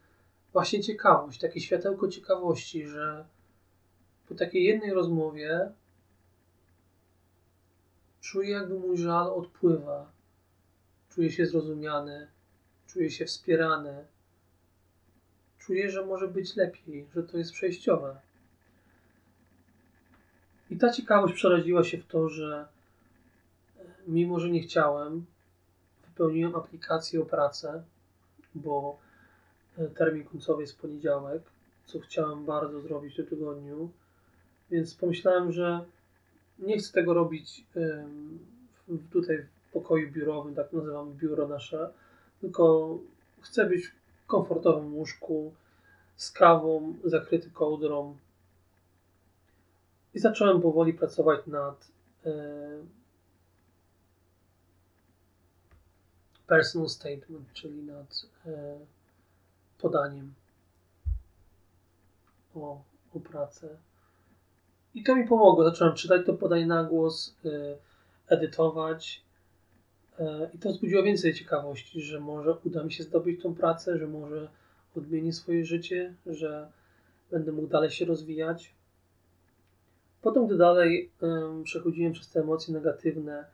właśnie 0.53 0.83
ciekawość, 0.83 1.39
takie 1.39 1.59
światełko 1.61 2.07
ciekawości, 2.07 2.87
że 2.87 3.25
po 4.29 4.35
takiej 4.35 4.63
jednej 4.63 4.93
rozmowie 4.93 5.71
czuję, 8.21 8.49
jakby 8.49 8.79
mój 8.79 8.97
żal 8.97 9.29
odpływa. 9.29 10.11
Czuję 11.09 11.31
się 11.31 11.45
zrozumiany, 11.45 12.27
czuję 12.87 13.11
się 13.11 13.25
wspierany. 13.25 14.05
Czuję, 15.59 15.89
że 15.89 16.05
może 16.05 16.27
być 16.27 16.55
lepiej, 16.55 17.07
że 17.15 17.23
to 17.23 17.37
jest 17.37 17.51
przejściowe. 17.51 18.28
I 20.69 20.77
ta 20.77 20.89
ciekawość 20.89 21.33
przeraziła 21.33 21.83
się 21.83 21.97
w 21.97 22.05
to, 22.05 22.29
że 22.29 22.67
e, 23.79 23.83
mimo, 24.07 24.39
że 24.39 24.49
nie 24.49 24.61
chciałem, 24.61 25.25
wypełniłem 26.07 26.55
aplikację 26.55 27.21
o 27.21 27.25
pracę, 27.25 27.83
bo 28.55 28.97
e, 29.77 29.87
termin 29.87 30.23
końcowy 30.23 30.61
jest 30.61 30.79
poniedziałek, 30.79 31.41
co 31.85 31.99
chciałem 31.99 32.45
bardzo 32.45 32.81
zrobić 32.81 33.13
w 33.13 33.15
tym 33.15 33.25
tygodniu, 33.25 33.89
więc 34.71 34.95
pomyślałem, 34.95 35.51
że 35.51 35.85
nie 36.59 36.77
chcę 36.77 36.93
tego 36.93 37.13
robić 37.13 37.65
tutaj 39.11 39.37
w 39.37 39.71
pokoju 39.73 40.11
biurowym, 40.11 40.55
tak 40.55 40.73
nazywamy 40.73 41.13
biuro 41.13 41.47
nasze, 41.47 41.89
tylko 42.41 42.97
chcę 43.41 43.65
być 43.65 43.87
w 43.87 44.27
komfortowym 44.27 44.95
łóżku, 44.95 45.53
z 46.15 46.31
kawą, 46.31 46.93
zakryty 47.03 47.49
kołdrą, 47.49 48.17
i 50.19 50.21
zacząłem 50.21 50.61
powoli 50.61 50.93
pracować 50.93 51.47
nad 51.47 51.91
e, 52.25 52.31
personal 56.47 56.89
statement, 56.89 57.53
czyli 57.53 57.83
nad 57.83 58.25
e, 58.45 58.79
podaniem 59.81 60.33
o, 62.55 62.81
o 63.13 63.19
pracę. 63.19 63.77
I 64.93 65.03
to 65.03 65.15
mi 65.15 65.27
pomogło. 65.27 65.63
Zacząłem 65.63 65.95
czytać 65.95 66.25
to 66.25 66.33
podanie 66.33 66.65
na 66.65 66.83
głos, 66.83 67.35
e, 67.45 67.49
edytować. 68.27 69.21
I 70.53 70.59
to 70.59 70.69
wzbudziło 70.69 71.03
więcej 71.03 71.33
ciekawości, 71.33 72.01
że 72.01 72.19
może 72.19 72.53
uda 72.53 72.83
mi 72.83 72.91
się 72.91 73.03
zdobyć 73.03 73.41
tą 73.41 73.55
pracę, 73.55 73.97
że 73.97 74.07
może 74.07 74.49
odmieni 74.95 75.33
swoje 75.33 75.65
życie, 75.65 76.13
że 76.25 76.71
będę 77.31 77.51
mógł 77.51 77.67
dalej 77.67 77.91
się 77.91 78.05
rozwijać. 78.05 78.78
Potem, 80.21 80.47
gdy 80.47 80.57
dalej 80.57 81.11
um, 81.21 81.63
przechodziłem 81.63 82.13
przez 82.13 82.29
te 82.29 82.39
emocje 82.39 82.73
negatywne 82.73 83.45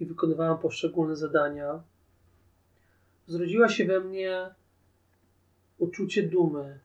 i 0.00 0.06
wykonywałem 0.06 0.58
poszczególne 0.58 1.16
zadania, 1.16 1.82
zrodziła 3.26 3.68
się 3.68 3.84
we 3.84 4.00
mnie 4.00 4.54
uczucie 5.78 6.22
dumy. 6.22 6.80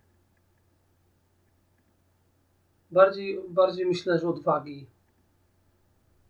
Bardziej, 2.91 3.39
bardziej 3.49 3.85
myślę, 3.85 4.19
że 4.19 4.27
odwagi, 4.27 4.85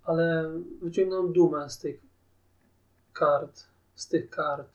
ale 0.03 0.51
wyciągnąłem 0.81 1.33
dumę 1.33 1.69
z 1.69 1.79
tych 1.79 2.01
kart, 3.13 3.63
z 3.95 4.07
tych 4.07 4.29
kart. 4.29 4.69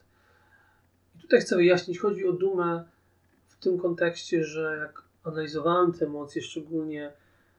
I 1.15 1.19
tutaj 1.19 1.41
chcę 1.41 1.55
wyjaśnić, 1.55 1.99
chodzi 1.99 2.27
o 2.27 2.33
dumę 2.33 2.85
w 3.47 3.55
tym 3.57 3.77
kontekście, 3.77 4.43
że 4.43 4.77
jak 4.77 5.03
analizowałem 5.23 5.93
te 5.93 6.05
emocje, 6.05 6.41
szczególnie 6.41 7.13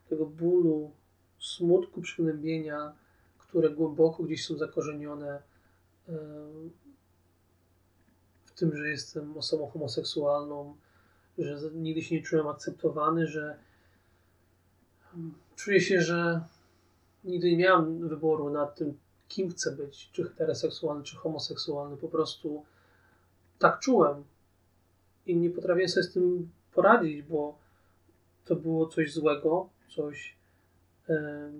tego 0.08 0.26
bólu, 0.26 0.90
smutku, 1.38 2.00
przygnębienia, 2.00 2.92
które 3.38 3.70
głęboko 3.70 4.22
gdzieś 4.22 4.46
są 4.46 4.56
zakorzenione 4.56 5.42
w 8.44 8.52
tym, 8.56 8.76
że 8.76 8.88
jestem 8.88 9.36
osobą 9.36 9.66
homoseksualną, 9.66 10.76
że 11.38 11.70
nigdy 11.74 12.02
się 12.02 12.14
nie 12.14 12.22
czułem 12.22 12.46
akceptowany, 12.46 13.26
że 13.26 13.58
czuję 15.56 15.80
się, 15.80 16.00
że 16.00 16.40
nigdy 17.24 17.50
nie 17.50 17.56
miałem 17.56 18.08
wyboru 18.08 18.50
nad 18.50 18.74
tym, 18.74 18.98
kim 19.28 19.50
chcę 19.50 19.76
być, 19.76 20.10
czy 20.12 20.24
heteroseksualny, 20.24 21.04
czy 21.04 21.16
homoseksualny. 21.16 21.96
Po 21.96 22.08
prostu 22.08 22.64
tak 23.58 23.80
czułem 23.80 24.24
i 25.26 25.36
nie 25.36 25.50
potrafię 25.50 25.88
sobie 25.88 26.04
z 26.04 26.12
tym 26.12 26.50
poradzić, 26.74 27.22
bo 27.22 27.58
to 28.44 28.56
było 28.56 28.86
coś 28.86 29.12
złego, 29.12 29.68
coś 29.88 30.36
e, 31.08 31.50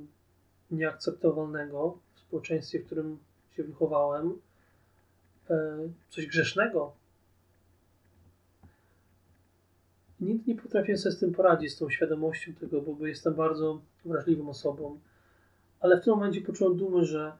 nieakceptowalnego 0.70 1.98
w 2.14 2.20
społeczeństwie, 2.20 2.80
w 2.80 2.86
którym 2.86 3.18
się 3.56 3.64
wychowałem, 3.64 4.38
e, 5.50 5.78
coś 6.10 6.26
grzesznego. 6.26 6.92
Nikt 10.20 10.46
nie 10.46 10.54
potrafi 10.54 10.96
sobie 10.96 11.14
z 11.14 11.18
tym 11.18 11.32
poradzić, 11.32 11.72
z 11.72 11.78
tą 11.78 11.90
świadomością 11.90 12.54
tego, 12.54 12.80
bo 12.80 13.06
jestem 13.06 13.34
bardzo 13.34 13.80
wrażliwą 14.04 14.48
osobą. 14.48 15.00
Ale 15.80 16.00
w 16.00 16.04
tym 16.04 16.14
momencie 16.14 16.40
poczułem 16.40 16.76
dumę, 16.76 17.04
że 17.04 17.32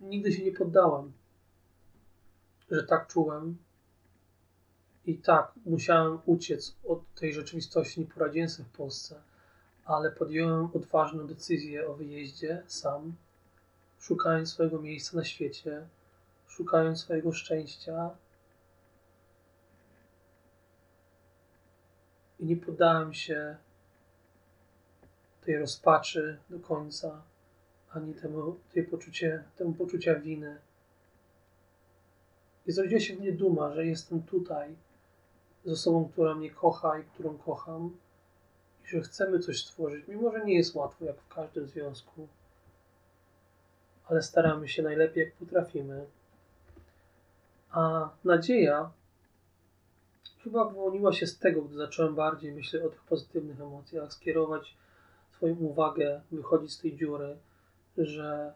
nigdy 0.00 0.32
się 0.32 0.44
nie 0.44 0.52
poddałem, 0.52 1.12
że 2.70 2.82
tak 2.82 3.06
czułem, 3.06 3.56
i 5.06 5.18
tak, 5.18 5.52
musiałem 5.66 6.18
uciec 6.26 6.76
od 6.84 7.14
tej 7.14 7.34
rzeczywistości, 7.34 8.00
nie 8.00 8.06
poradziłem 8.06 8.48
sobie 8.48 8.68
w 8.68 8.76
Polsce, 8.76 9.22
ale 9.84 10.10
podjąłem 10.10 10.68
odważną 10.74 11.26
decyzję 11.26 11.88
o 11.88 11.94
wyjeździe 11.94 12.62
sam, 12.66 13.14
szukając 14.00 14.52
swojego 14.52 14.82
miejsca 14.82 15.16
na 15.16 15.24
świecie, 15.24 15.86
szukając 16.48 17.00
swojego 17.00 17.32
szczęścia. 17.32 18.10
I 22.40 22.44
nie 22.44 22.56
poddałem 22.56 23.14
się 23.14 23.56
tej 25.44 25.58
rozpaczy 25.58 26.38
do 26.50 26.58
końca, 26.60 27.22
ani 27.90 28.14
temu, 28.14 28.56
tej 28.72 28.84
poczucie, 28.84 29.44
temu 29.56 29.72
poczucia 29.72 30.14
winy. 30.14 30.58
I 32.66 32.72
zrodziła 32.72 33.00
się 33.00 33.16
w 33.16 33.20
mnie 33.20 33.32
duma, 33.32 33.74
że 33.74 33.86
jestem 33.86 34.22
tutaj, 34.22 34.76
z 35.66 35.72
osobą, 35.72 36.08
która 36.12 36.34
mnie 36.34 36.50
kocha 36.50 36.98
i 36.98 37.04
którą 37.04 37.38
kocham, 37.38 37.96
i 38.84 38.88
że 38.88 39.00
chcemy 39.00 39.38
coś 39.38 39.64
stworzyć, 39.64 40.08
mimo 40.08 40.32
że 40.32 40.44
nie 40.44 40.54
jest 40.54 40.74
łatwo, 40.74 41.04
jak 41.04 41.16
w 41.16 41.28
każdym 41.28 41.66
związku, 41.66 42.28
ale 44.06 44.22
staramy 44.22 44.68
się 44.68 44.82
najlepiej, 44.82 45.24
jak 45.24 45.34
potrafimy. 45.34 46.06
A 47.70 48.10
nadzieja 48.24 48.90
chyba 50.44 50.64
wyłoniła 50.64 51.12
się 51.12 51.26
z 51.26 51.38
tego, 51.38 51.62
gdy 51.62 51.76
zacząłem 51.76 52.14
bardziej 52.14 52.52
myśleć 52.52 52.82
o 52.82 52.88
tych 52.88 53.02
pozytywnych 53.02 53.60
emocjach, 53.60 54.12
skierować 54.12 54.76
swoją 55.32 55.56
uwagę, 55.56 56.20
wychodzić 56.32 56.72
z 56.72 56.80
tej 56.80 56.96
dziury, 56.96 57.36
że 57.98 58.52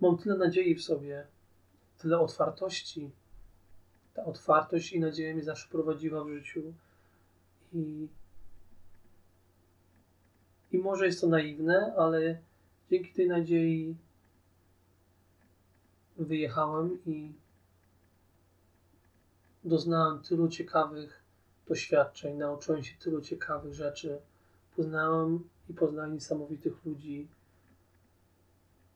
mam 0.00 0.18
tyle 0.18 0.36
nadziei 0.36 0.74
w 0.74 0.82
sobie, 0.82 1.26
tyle 1.98 2.18
otwartości, 2.18 3.10
ta 4.16 4.24
otwartość 4.24 4.92
i 4.92 5.00
nadzieja 5.00 5.34
mnie 5.34 5.42
zawsze 5.42 5.68
prowadziła 5.68 6.24
w 6.24 6.28
życiu. 6.28 6.62
I, 7.72 8.08
I 10.72 10.78
może 10.78 11.06
jest 11.06 11.20
to 11.20 11.26
naiwne, 11.26 11.94
ale 11.96 12.38
dzięki 12.90 13.12
tej 13.12 13.28
nadziei 13.28 13.96
wyjechałem 16.18 16.98
i 17.06 17.32
doznałem 19.64 20.22
tylu 20.22 20.48
ciekawych 20.48 21.22
doświadczeń, 21.68 22.36
nauczyłem 22.36 22.84
się 22.84 22.96
tylu 22.98 23.20
ciekawych 23.20 23.74
rzeczy, 23.74 24.18
poznałem 24.76 25.48
i 25.70 25.74
poznałem 25.74 26.14
niesamowitych 26.14 26.84
ludzi 26.84 27.28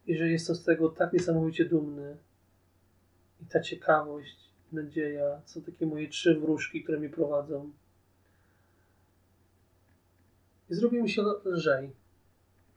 i 0.07 0.17
że 0.17 0.29
jestem 0.29 0.57
z 0.57 0.65
tego 0.65 0.89
tak 0.89 1.13
niesamowicie 1.13 1.65
dumny. 1.65 2.17
I 3.43 3.47
ta 3.47 3.61
ciekawość, 3.61 4.50
nadzieja 4.73 5.41
są 5.47 5.63
takie 5.63 5.87
moje 5.87 6.09
trzy 6.09 6.41
wróżki, 6.41 6.83
które 6.83 6.99
mnie 6.99 7.09
prowadzą. 7.09 7.71
I 10.71 10.75
zrobiło 10.75 11.03
mi 11.03 11.11
się 11.11 11.23
lżej. 11.45 11.91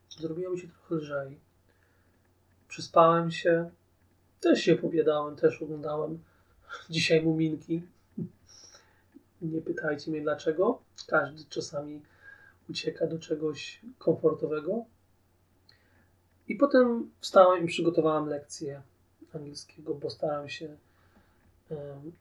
Zrobiło 0.10 0.52
mi 0.52 0.60
się 0.60 0.68
trochę 0.68 0.96
lżej. 0.96 1.40
Przespałem 2.68 3.32
się. 3.32 3.70
Też 4.40 4.60
się 4.60 4.76
pobiadałem, 4.76 5.36
też 5.36 5.62
oglądałem 5.62 6.20
dzisiaj 6.90 7.24
muminki. 7.24 7.82
Nie 9.42 9.62
pytajcie 9.62 10.12
mnie 10.12 10.22
dlaczego. 10.22 10.82
Każdy 11.08 11.46
czasami 11.46 12.02
ucieka 12.70 13.08
do 13.08 13.20
czegoś 13.20 13.82
komfortowego. 13.98 14.86
I 16.48 16.56
potem 16.56 17.12
wstałem 17.20 17.64
i 17.64 17.68
przygotowałem 17.68 18.26
lekcję 18.26 18.82
angielskiego, 19.34 19.96
bo 19.96 20.10
starałem 20.10 20.50
się 20.50 20.78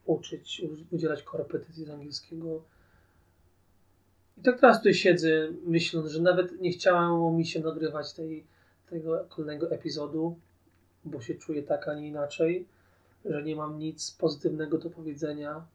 uczyć, 0.05 0.61
udzielać 0.91 1.23
korepetycji 1.23 1.85
z 1.85 1.89
angielskiego. 1.89 2.63
I 4.37 4.41
tak 4.41 4.59
teraz 4.59 4.77
tutaj 4.77 4.93
siedzę, 4.93 5.47
myśląc, 5.65 6.11
że 6.11 6.21
nawet 6.21 6.61
nie 6.61 6.71
chciało 6.71 7.31
mi 7.31 7.45
się 7.45 7.59
nagrywać 7.59 8.13
tej, 8.13 8.45
tego 8.89 9.25
kolejnego 9.29 9.71
epizodu, 9.71 10.39
bo 11.05 11.21
się 11.21 11.35
czuję 11.35 11.63
tak, 11.63 11.87
a 11.87 11.93
nie 11.93 12.07
inaczej, 12.07 12.67
że 13.25 13.43
nie 13.43 13.55
mam 13.55 13.79
nic 13.79 14.11
pozytywnego 14.11 14.77
do 14.77 14.89
powiedzenia, 14.89 15.65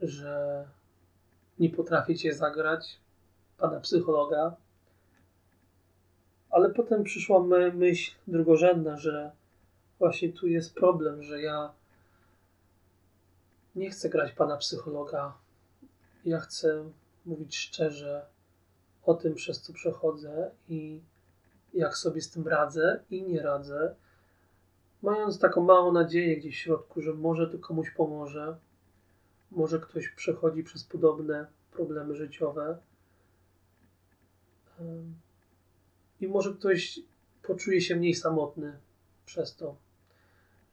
że 0.00 0.64
nie 1.58 1.70
potraficie 1.70 2.34
zagrać 2.34 2.98
pana 3.58 3.80
psychologa. 3.80 4.56
Ale 6.50 6.70
potem 6.70 7.04
przyszła 7.04 7.42
myśl 7.74 8.14
drugorzędna, 8.26 8.96
że 8.96 9.32
właśnie 10.04 10.32
tu 10.32 10.46
jest 10.46 10.74
problem, 10.74 11.22
że 11.22 11.42
ja 11.42 11.72
nie 13.74 13.90
chcę 13.90 14.08
grać 14.08 14.32
pana 14.32 14.56
psychologa. 14.56 15.38
Ja 16.24 16.40
chcę 16.40 16.90
mówić 17.26 17.56
szczerze 17.56 18.26
o 19.04 19.14
tym, 19.14 19.34
przez 19.34 19.60
co 19.60 19.72
przechodzę 19.72 20.50
i 20.68 21.00
jak 21.74 21.96
sobie 21.96 22.20
z 22.20 22.30
tym 22.30 22.48
radzę 22.48 23.04
i 23.10 23.22
nie 23.22 23.42
radzę, 23.42 23.94
mając 25.02 25.38
taką 25.38 25.64
małą 25.64 25.92
nadzieję 25.92 26.36
gdzieś 26.36 26.54
w 26.56 26.58
środku, 26.58 27.00
że 27.00 27.14
może 27.14 27.46
to 27.46 27.58
komuś 27.58 27.90
pomoże, 27.90 28.56
może 29.50 29.80
ktoś 29.80 30.08
przechodzi 30.08 30.64
przez 30.64 30.84
podobne 30.84 31.46
problemy 31.72 32.14
życiowe 32.14 32.78
i 36.20 36.28
może 36.28 36.52
ktoś 36.52 37.00
poczuje 37.42 37.80
się 37.80 37.96
mniej 37.96 38.14
samotny 38.14 38.78
przez 39.26 39.56
to, 39.56 39.83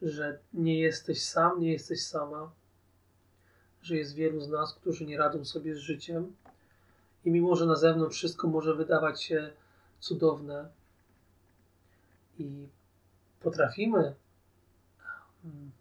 że 0.02 0.40
nie 0.54 0.80
jesteś 0.80 1.24
sam, 1.24 1.60
nie 1.60 1.72
jesteś 1.72 2.04
sama, 2.04 2.52
że 3.82 3.96
jest 3.96 4.16
wielu 4.16 4.42
z 4.42 4.50
nas, 4.50 4.74
którzy 4.74 5.06
nie 5.06 5.18
radzą 5.18 5.46
sobie 5.46 5.76
z 5.76 5.78
życiem 5.78 6.36
i 7.26 7.32
mimo, 7.32 7.56
że 7.56 7.66
na 7.66 7.76
zewnątrz 7.76 8.18
wszystko 8.18 8.48
może 8.48 8.76
wydawać 8.76 9.24
się 9.24 9.52
cudowne 10.00 10.70
i 12.40 12.68
potrafimy 13.40 14.16
mm, 15.46 15.72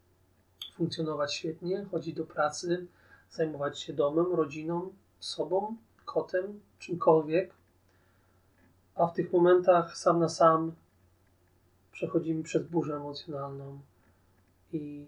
funkcjonować 0.74 1.34
świetnie, 1.34 1.84
chodzić 1.90 2.14
do 2.14 2.26
pracy, 2.26 2.86
zajmować 3.30 3.78
się 3.80 3.92
domem, 3.92 4.34
rodziną, 4.34 4.92
sobą, 5.20 5.76
kotem, 6.04 6.60
czymkolwiek, 6.78 7.54
a 8.94 9.06
w 9.06 9.14
tych 9.14 9.32
momentach 9.32 9.96
sam 9.96 10.20
na 10.20 10.28
sam 10.28 10.72
przechodzimy 11.92 12.42
przez 12.42 12.62
burzę 12.62 12.96
emocjonalną 12.96 13.80
i 14.72 15.06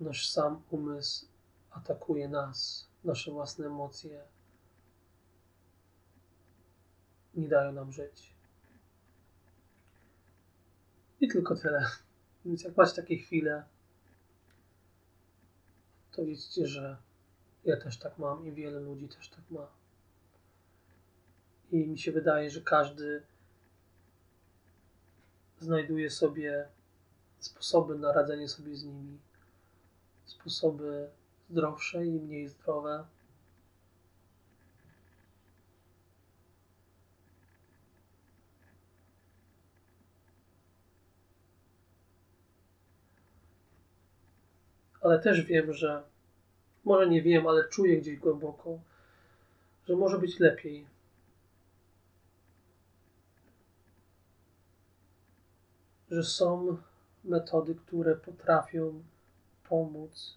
nasz 0.00 0.30
sam 0.30 0.62
umysł 0.70 1.26
atakuje 1.70 2.28
nas, 2.28 2.88
nasze 3.04 3.30
własne 3.30 3.66
emocje 3.66 4.24
nie 7.34 7.48
dają 7.48 7.72
nam 7.72 7.92
żyć. 7.92 8.34
I 11.20 11.28
tylko 11.28 11.56
tyle. 11.56 11.86
Więc 12.44 12.64
jak 12.64 12.76
macie 12.76 13.02
takie 13.02 13.16
chwile, 13.16 13.64
to 16.12 16.24
wiedzcie, 16.24 16.66
że 16.66 16.96
ja 17.64 17.76
też 17.76 17.98
tak 17.98 18.18
mam 18.18 18.46
i 18.46 18.52
wiele 18.52 18.80
ludzi 18.80 19.08
też 19.08 19.28
tak 19.28 19.50
ma. 19.50 19.66
I 21.70 21.86
mi 21.86 21.98
się 21.98 22.12
wydaje, 22.12 22.50
że 22.50 22.60
każdy 22.60 23.22
znajduje 25.60 26.10
sobie 26.10 26.68
sposoby 27.40 27.98
na 27.98 28.12
radzenie 28.12 28.48
sobie 28.48 28.76
z 28.76 28.84
nimi. 28.84 29.18
Sposoby 30.24 31.08
zdrowsze 31.50 32.06
i 32.06 32.10
mniej 32.10 32.48
zdrowe. 32.48 33.04
Ale 45.00 45.18
też 45.18 45.42
wiem, 45.42 45.72
że 45.72 46.02
może 46.84 47.08
nie 47.08 47.22
wiem, 47.22 47.46
ale 47.46 47.68
czuję 47.68 48.00
gdzieś 48.00 48.18
głęboko, 48.18 48.78
że 49.88 49.96
może 49.96 50.18
być 50.18 50.38
lepiej. 50.38 50.86
Że 56.10 56.24
są 56.24 56.76
metody, 57.24 57.74
które 57.74 58.16
potrafią 58.16 59.02
pomóc 59.68 60.36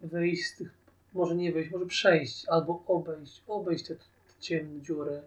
wyjść 0.00 0.46
z 0.46 0.56
tych, 0.56 0.74
może 1.12 1.34
nie 1.34 1.52
wyjść, 1.52 1.70
może 1.70 1.86
przejść 1.86 2.48
albo 2.48 2.84
obejść, 2.86 3.42
obejść 3.46 3.86
te 3.86 3.94
ciemne 4.40 4.82
dziury, 4.82 5.22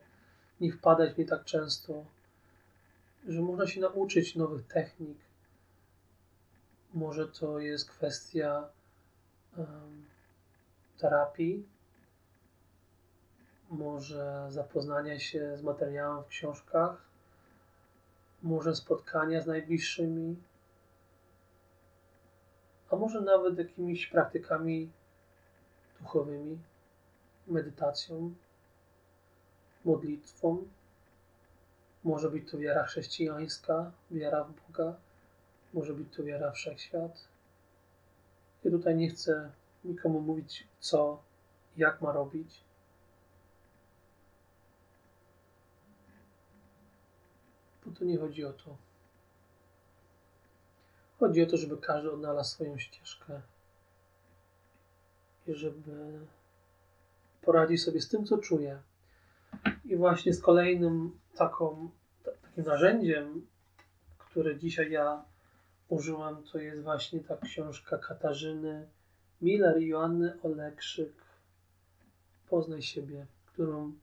nie 0.61 0.71
wpadać 0.71 1.13
w 1.13 1.17
nie 1.17 1.25
tak 1.25 1.43
często, 1.45 2.05
że 3.27 3.41
można 3.41 3.67
się 3.67 3.81
nauczyć 3.81 4.35
nowych 4.35 4.67
technik, 4.67 5.17
może 6.93 7.27
to 7.27 7.59
jest 7.59 7.89
kwestia 7.89 8.69
um, 9.57 10.05
terapii, 10.97 11.65
może 13.69 14.47
zapoznania 14.49 15.19
się 15.19 15.57
z 15.57 15.61
materiałem 15.61 16.23
w 16.23 16.27
książkach, 16.27 17.06
może 18.47 18.75
spotkania 18.75 19.41
z 19.41 19.47
najbliższymi, 19.47 20.35
a 22.89 22.95
może 22.95 23.21
nawet 23.21 23.57
jakimiś 23.57 24.07
praktykami 24.07 24.89
duchowymi, 25.99 26.57
medytacją, 27.47 28.33
modlitwą. 29.85 30.67
Może 32.03 32.31
być 32.31 32.51
to 32.51 32.57
wiara 32.57 32.83
chrześcijańska, 32.83 33.91
wiara 34.11 34.43
w 34.43 34.51
Boga 34.67 34.95
może 35.73 35.93
być 35.93 36.15
to 36.15 36.23
wiara 36.23 36.51
wszechświat. 36.51 37.27
Ja 38.63 38.71
tutaj 38.71 38.95
nie 38.95 39.09
chcę 39.09 39.51
nikomu 39.83 40.21
mówić, 40.21 40.67
co, 40.79 41.23
jak 41.77 42.01
ma 42.01 42.11
robić. 42.11 42.66
Tu 47.97 48.05
nie 48.05 48.17
chodzi 48.17 48.45
o 48.45 48.53
to. 48.53 48.77
Chodzi 51.19 51.43
o 51.43 51.45
to, 51.45 51.57
żeby 51.57 51.77
każdy 51.77 52.11
odnalazł 52.11 52.49
swoją 52.49 52.77
ścieżkę 52.77 53.41
i 55.47 55.53
żeby 55.53 56.19
poradzić 57.41 57.83
sobie 57.83 58.01
z 58.01 58.07
tym, 58.07 58.25
co 58.25 58.37
czuje. 58.37 58.81
I 59.85 59.95
właśnie 59.95 60.33
z 60.33 60.41
kolejnym 60.41 61.19
taką, 61.35 61.89
takim 62.23 62.63
narzędziem, 62.63 63.47
które 64.17 64.57
dzisiaj 64.57 64.91
ja 64.91 65.25
użyłam, 65.89 66.43
to 66.43 66.59
jest 66.59 66.83
właśnie 66.83 67.19
ta 67.19 67.37
książka 67.37 67.97
Katarzyny 67.97 68.87
Miller 69.41 69.81
i 69.81 69.87
Joanny 69.87 70.41
Olekrzyk 70.43 71.13
Poznaj 72.49 72.81
siebie, 72.81 73.25
którą 73.45 73.93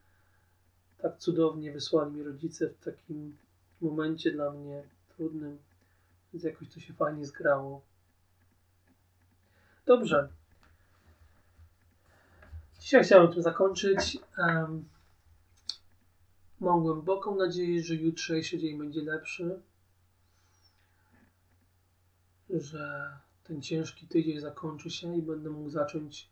tak 0.98 1.16
cudownie 1.18 1.72
wysłali 1.72 2.12
mi 2.12 2.22
rodzice 2.22 2.68
w 2.68 2.84
takim 2.84 3.36
momencie 3.80 4.32
dla 4.32 4.50
mnie 4.50 4.82
trudnym, 5.16 5.58
więc 6.32 6.44
jakoś 6.44 6.68
to 6.74 6.80
się 6.80 6.94
fajnie 6.94 7.26
zgrało. 7.26 7.82
Dobrze. 9.86 10.28
Dzisiaj 12.80 13.04
chciałem 13.04 13.32
tym 13.32 13.42
zakończyć. 13.42 14.18
Um, 14.38 14.88
mam 16.60 16.82
głęboką 16.82 17.36
nadzieję, 17.36 17.82
że 17.82 17.94
jutrzejszy 17.94 18.58
dzień 18.58 18.78
będzie 18.78 19.02
lepszy 19.02 19.60
że 22.60 23.16
ten 23.44 23.62
ciężki 23.62 24.06
tydzień 24.06 24.40
zakończy 24.40 24.90
się 24.90 25.16
i 25.16 25.22
będę 25.22 25.50
mógł 25.50 25.70
zacząć 25.70 26.30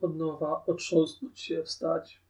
od 0.00 0.16
nowa 0.16 0.64
otrząsnąć 0.66 1.40
się, 1.40 1.62
wstać. 1.62 2.20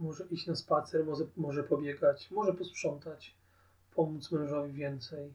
Może 0.00 0.26
iść 0.30 0.46
na 0.46 0.54
spacer, 0.54 1.04
może, 1.04 1.24
może 1.36 1.64
pobiegać, 1.64 2.30
może 2.30 2.54
posprzątać, 2.54 3.34
pomóc 3.94 4.32
mężowi 4.32 4.72
więcej, 4.72 5.32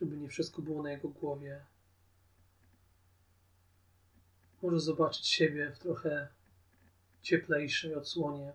żeby 0.00 0.16
nie 0.16 0.28
wszystko 0.28 0.62
było 0.62 0.82
na 0.82 0.90
jego 0.90 1.08
głowie. 1.08 1.64
Może 4.62 4.80
zobaczyć 4.80 5.26
siebie 5.26 5.70
w 5.70 5.78
trochę 5.78 6.28
cieplejszej 7.22 7.94
odsłonie 7.94 8.52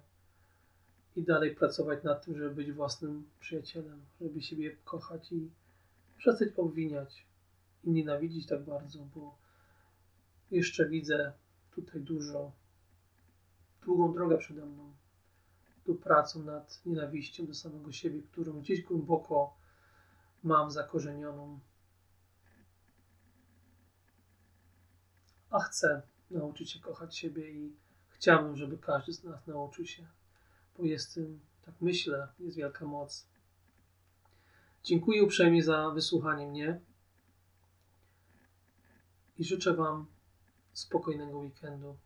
i 1.16 1.24
dalej 1.24 1.56
pracować 1.56 2.04
nad 2.04 2.26
tym, 2.26 2.38
żeby 2.38 2.56
być 2.56 2.72
własnym 2.72 3.30
przyjacielem, 3.40 4.02
żeby 4.22 4.42
siebie 4.42 4.76
kochać 4.86 5.32
i 5.32 5.50
przestać 6.18 6.50
obwiniać 6.58 7.26
i 7.84 7.90
nienawidzić 7.90 8.48
tak 8.48 8.64
bardzo, 8.64 9.00
bo 9.16 9.36
jeszcze 10.52 10.90
widzę 10.90 11.34
tutaj 11.76 12.02
dużo, 12.02 12.52
długą 13.86 14.14
drogę 14.14 14.38
przede 14.38 14.66
mną. 14.66 15.01
Tu 15.92 15.96
pracą 15.96 16.44
nad 16.44 16.86
nienawiścią 16.86 17.46
do 17.46 17.54
samego 17.54 17.92
siebie, 17.92 18.22
którą 18.22 18.60
gdzieś 18.60 18.82
głęboko 18.82 19.54
mam 20.44 20.72
zakorzenioną. 20.72 21.60
A 25.50 25.60
chcę 25.60 26.02
nauczyć 26.30 26.72
się 26.72 26.80
kochać 26.80 27.18
siebie 27.18 27.52
i 27.52 27.76
chciałbym, 28.10 28.58
żeby 28.58 28.78
każdy 28.78 29.14
z 29.14 29.24
nas 29.24 29.48
nauczył 29.48 29.86
się, 29.86 30.08
bo 30.78 30.86
jest 30.86 31.14
tym, 31.14 31.40
tak 31.66 31.76
myślę, 31.82 32.28
jest 32.40 32.58
wielka 32.58 32.86
moc. 32.86 33.28
Dziękuję 34.84 35.24
uprzejmie 35.24 35.64
za 35.64 35.90
wysłuchanie 35.90 36.48
mnie 36.48 36.80
i 39.38 39.44
życzę 39.44 39.74
Wam 39.74 40.06
spokojnego 40.74 41.38
weekendu. 41.38 41.98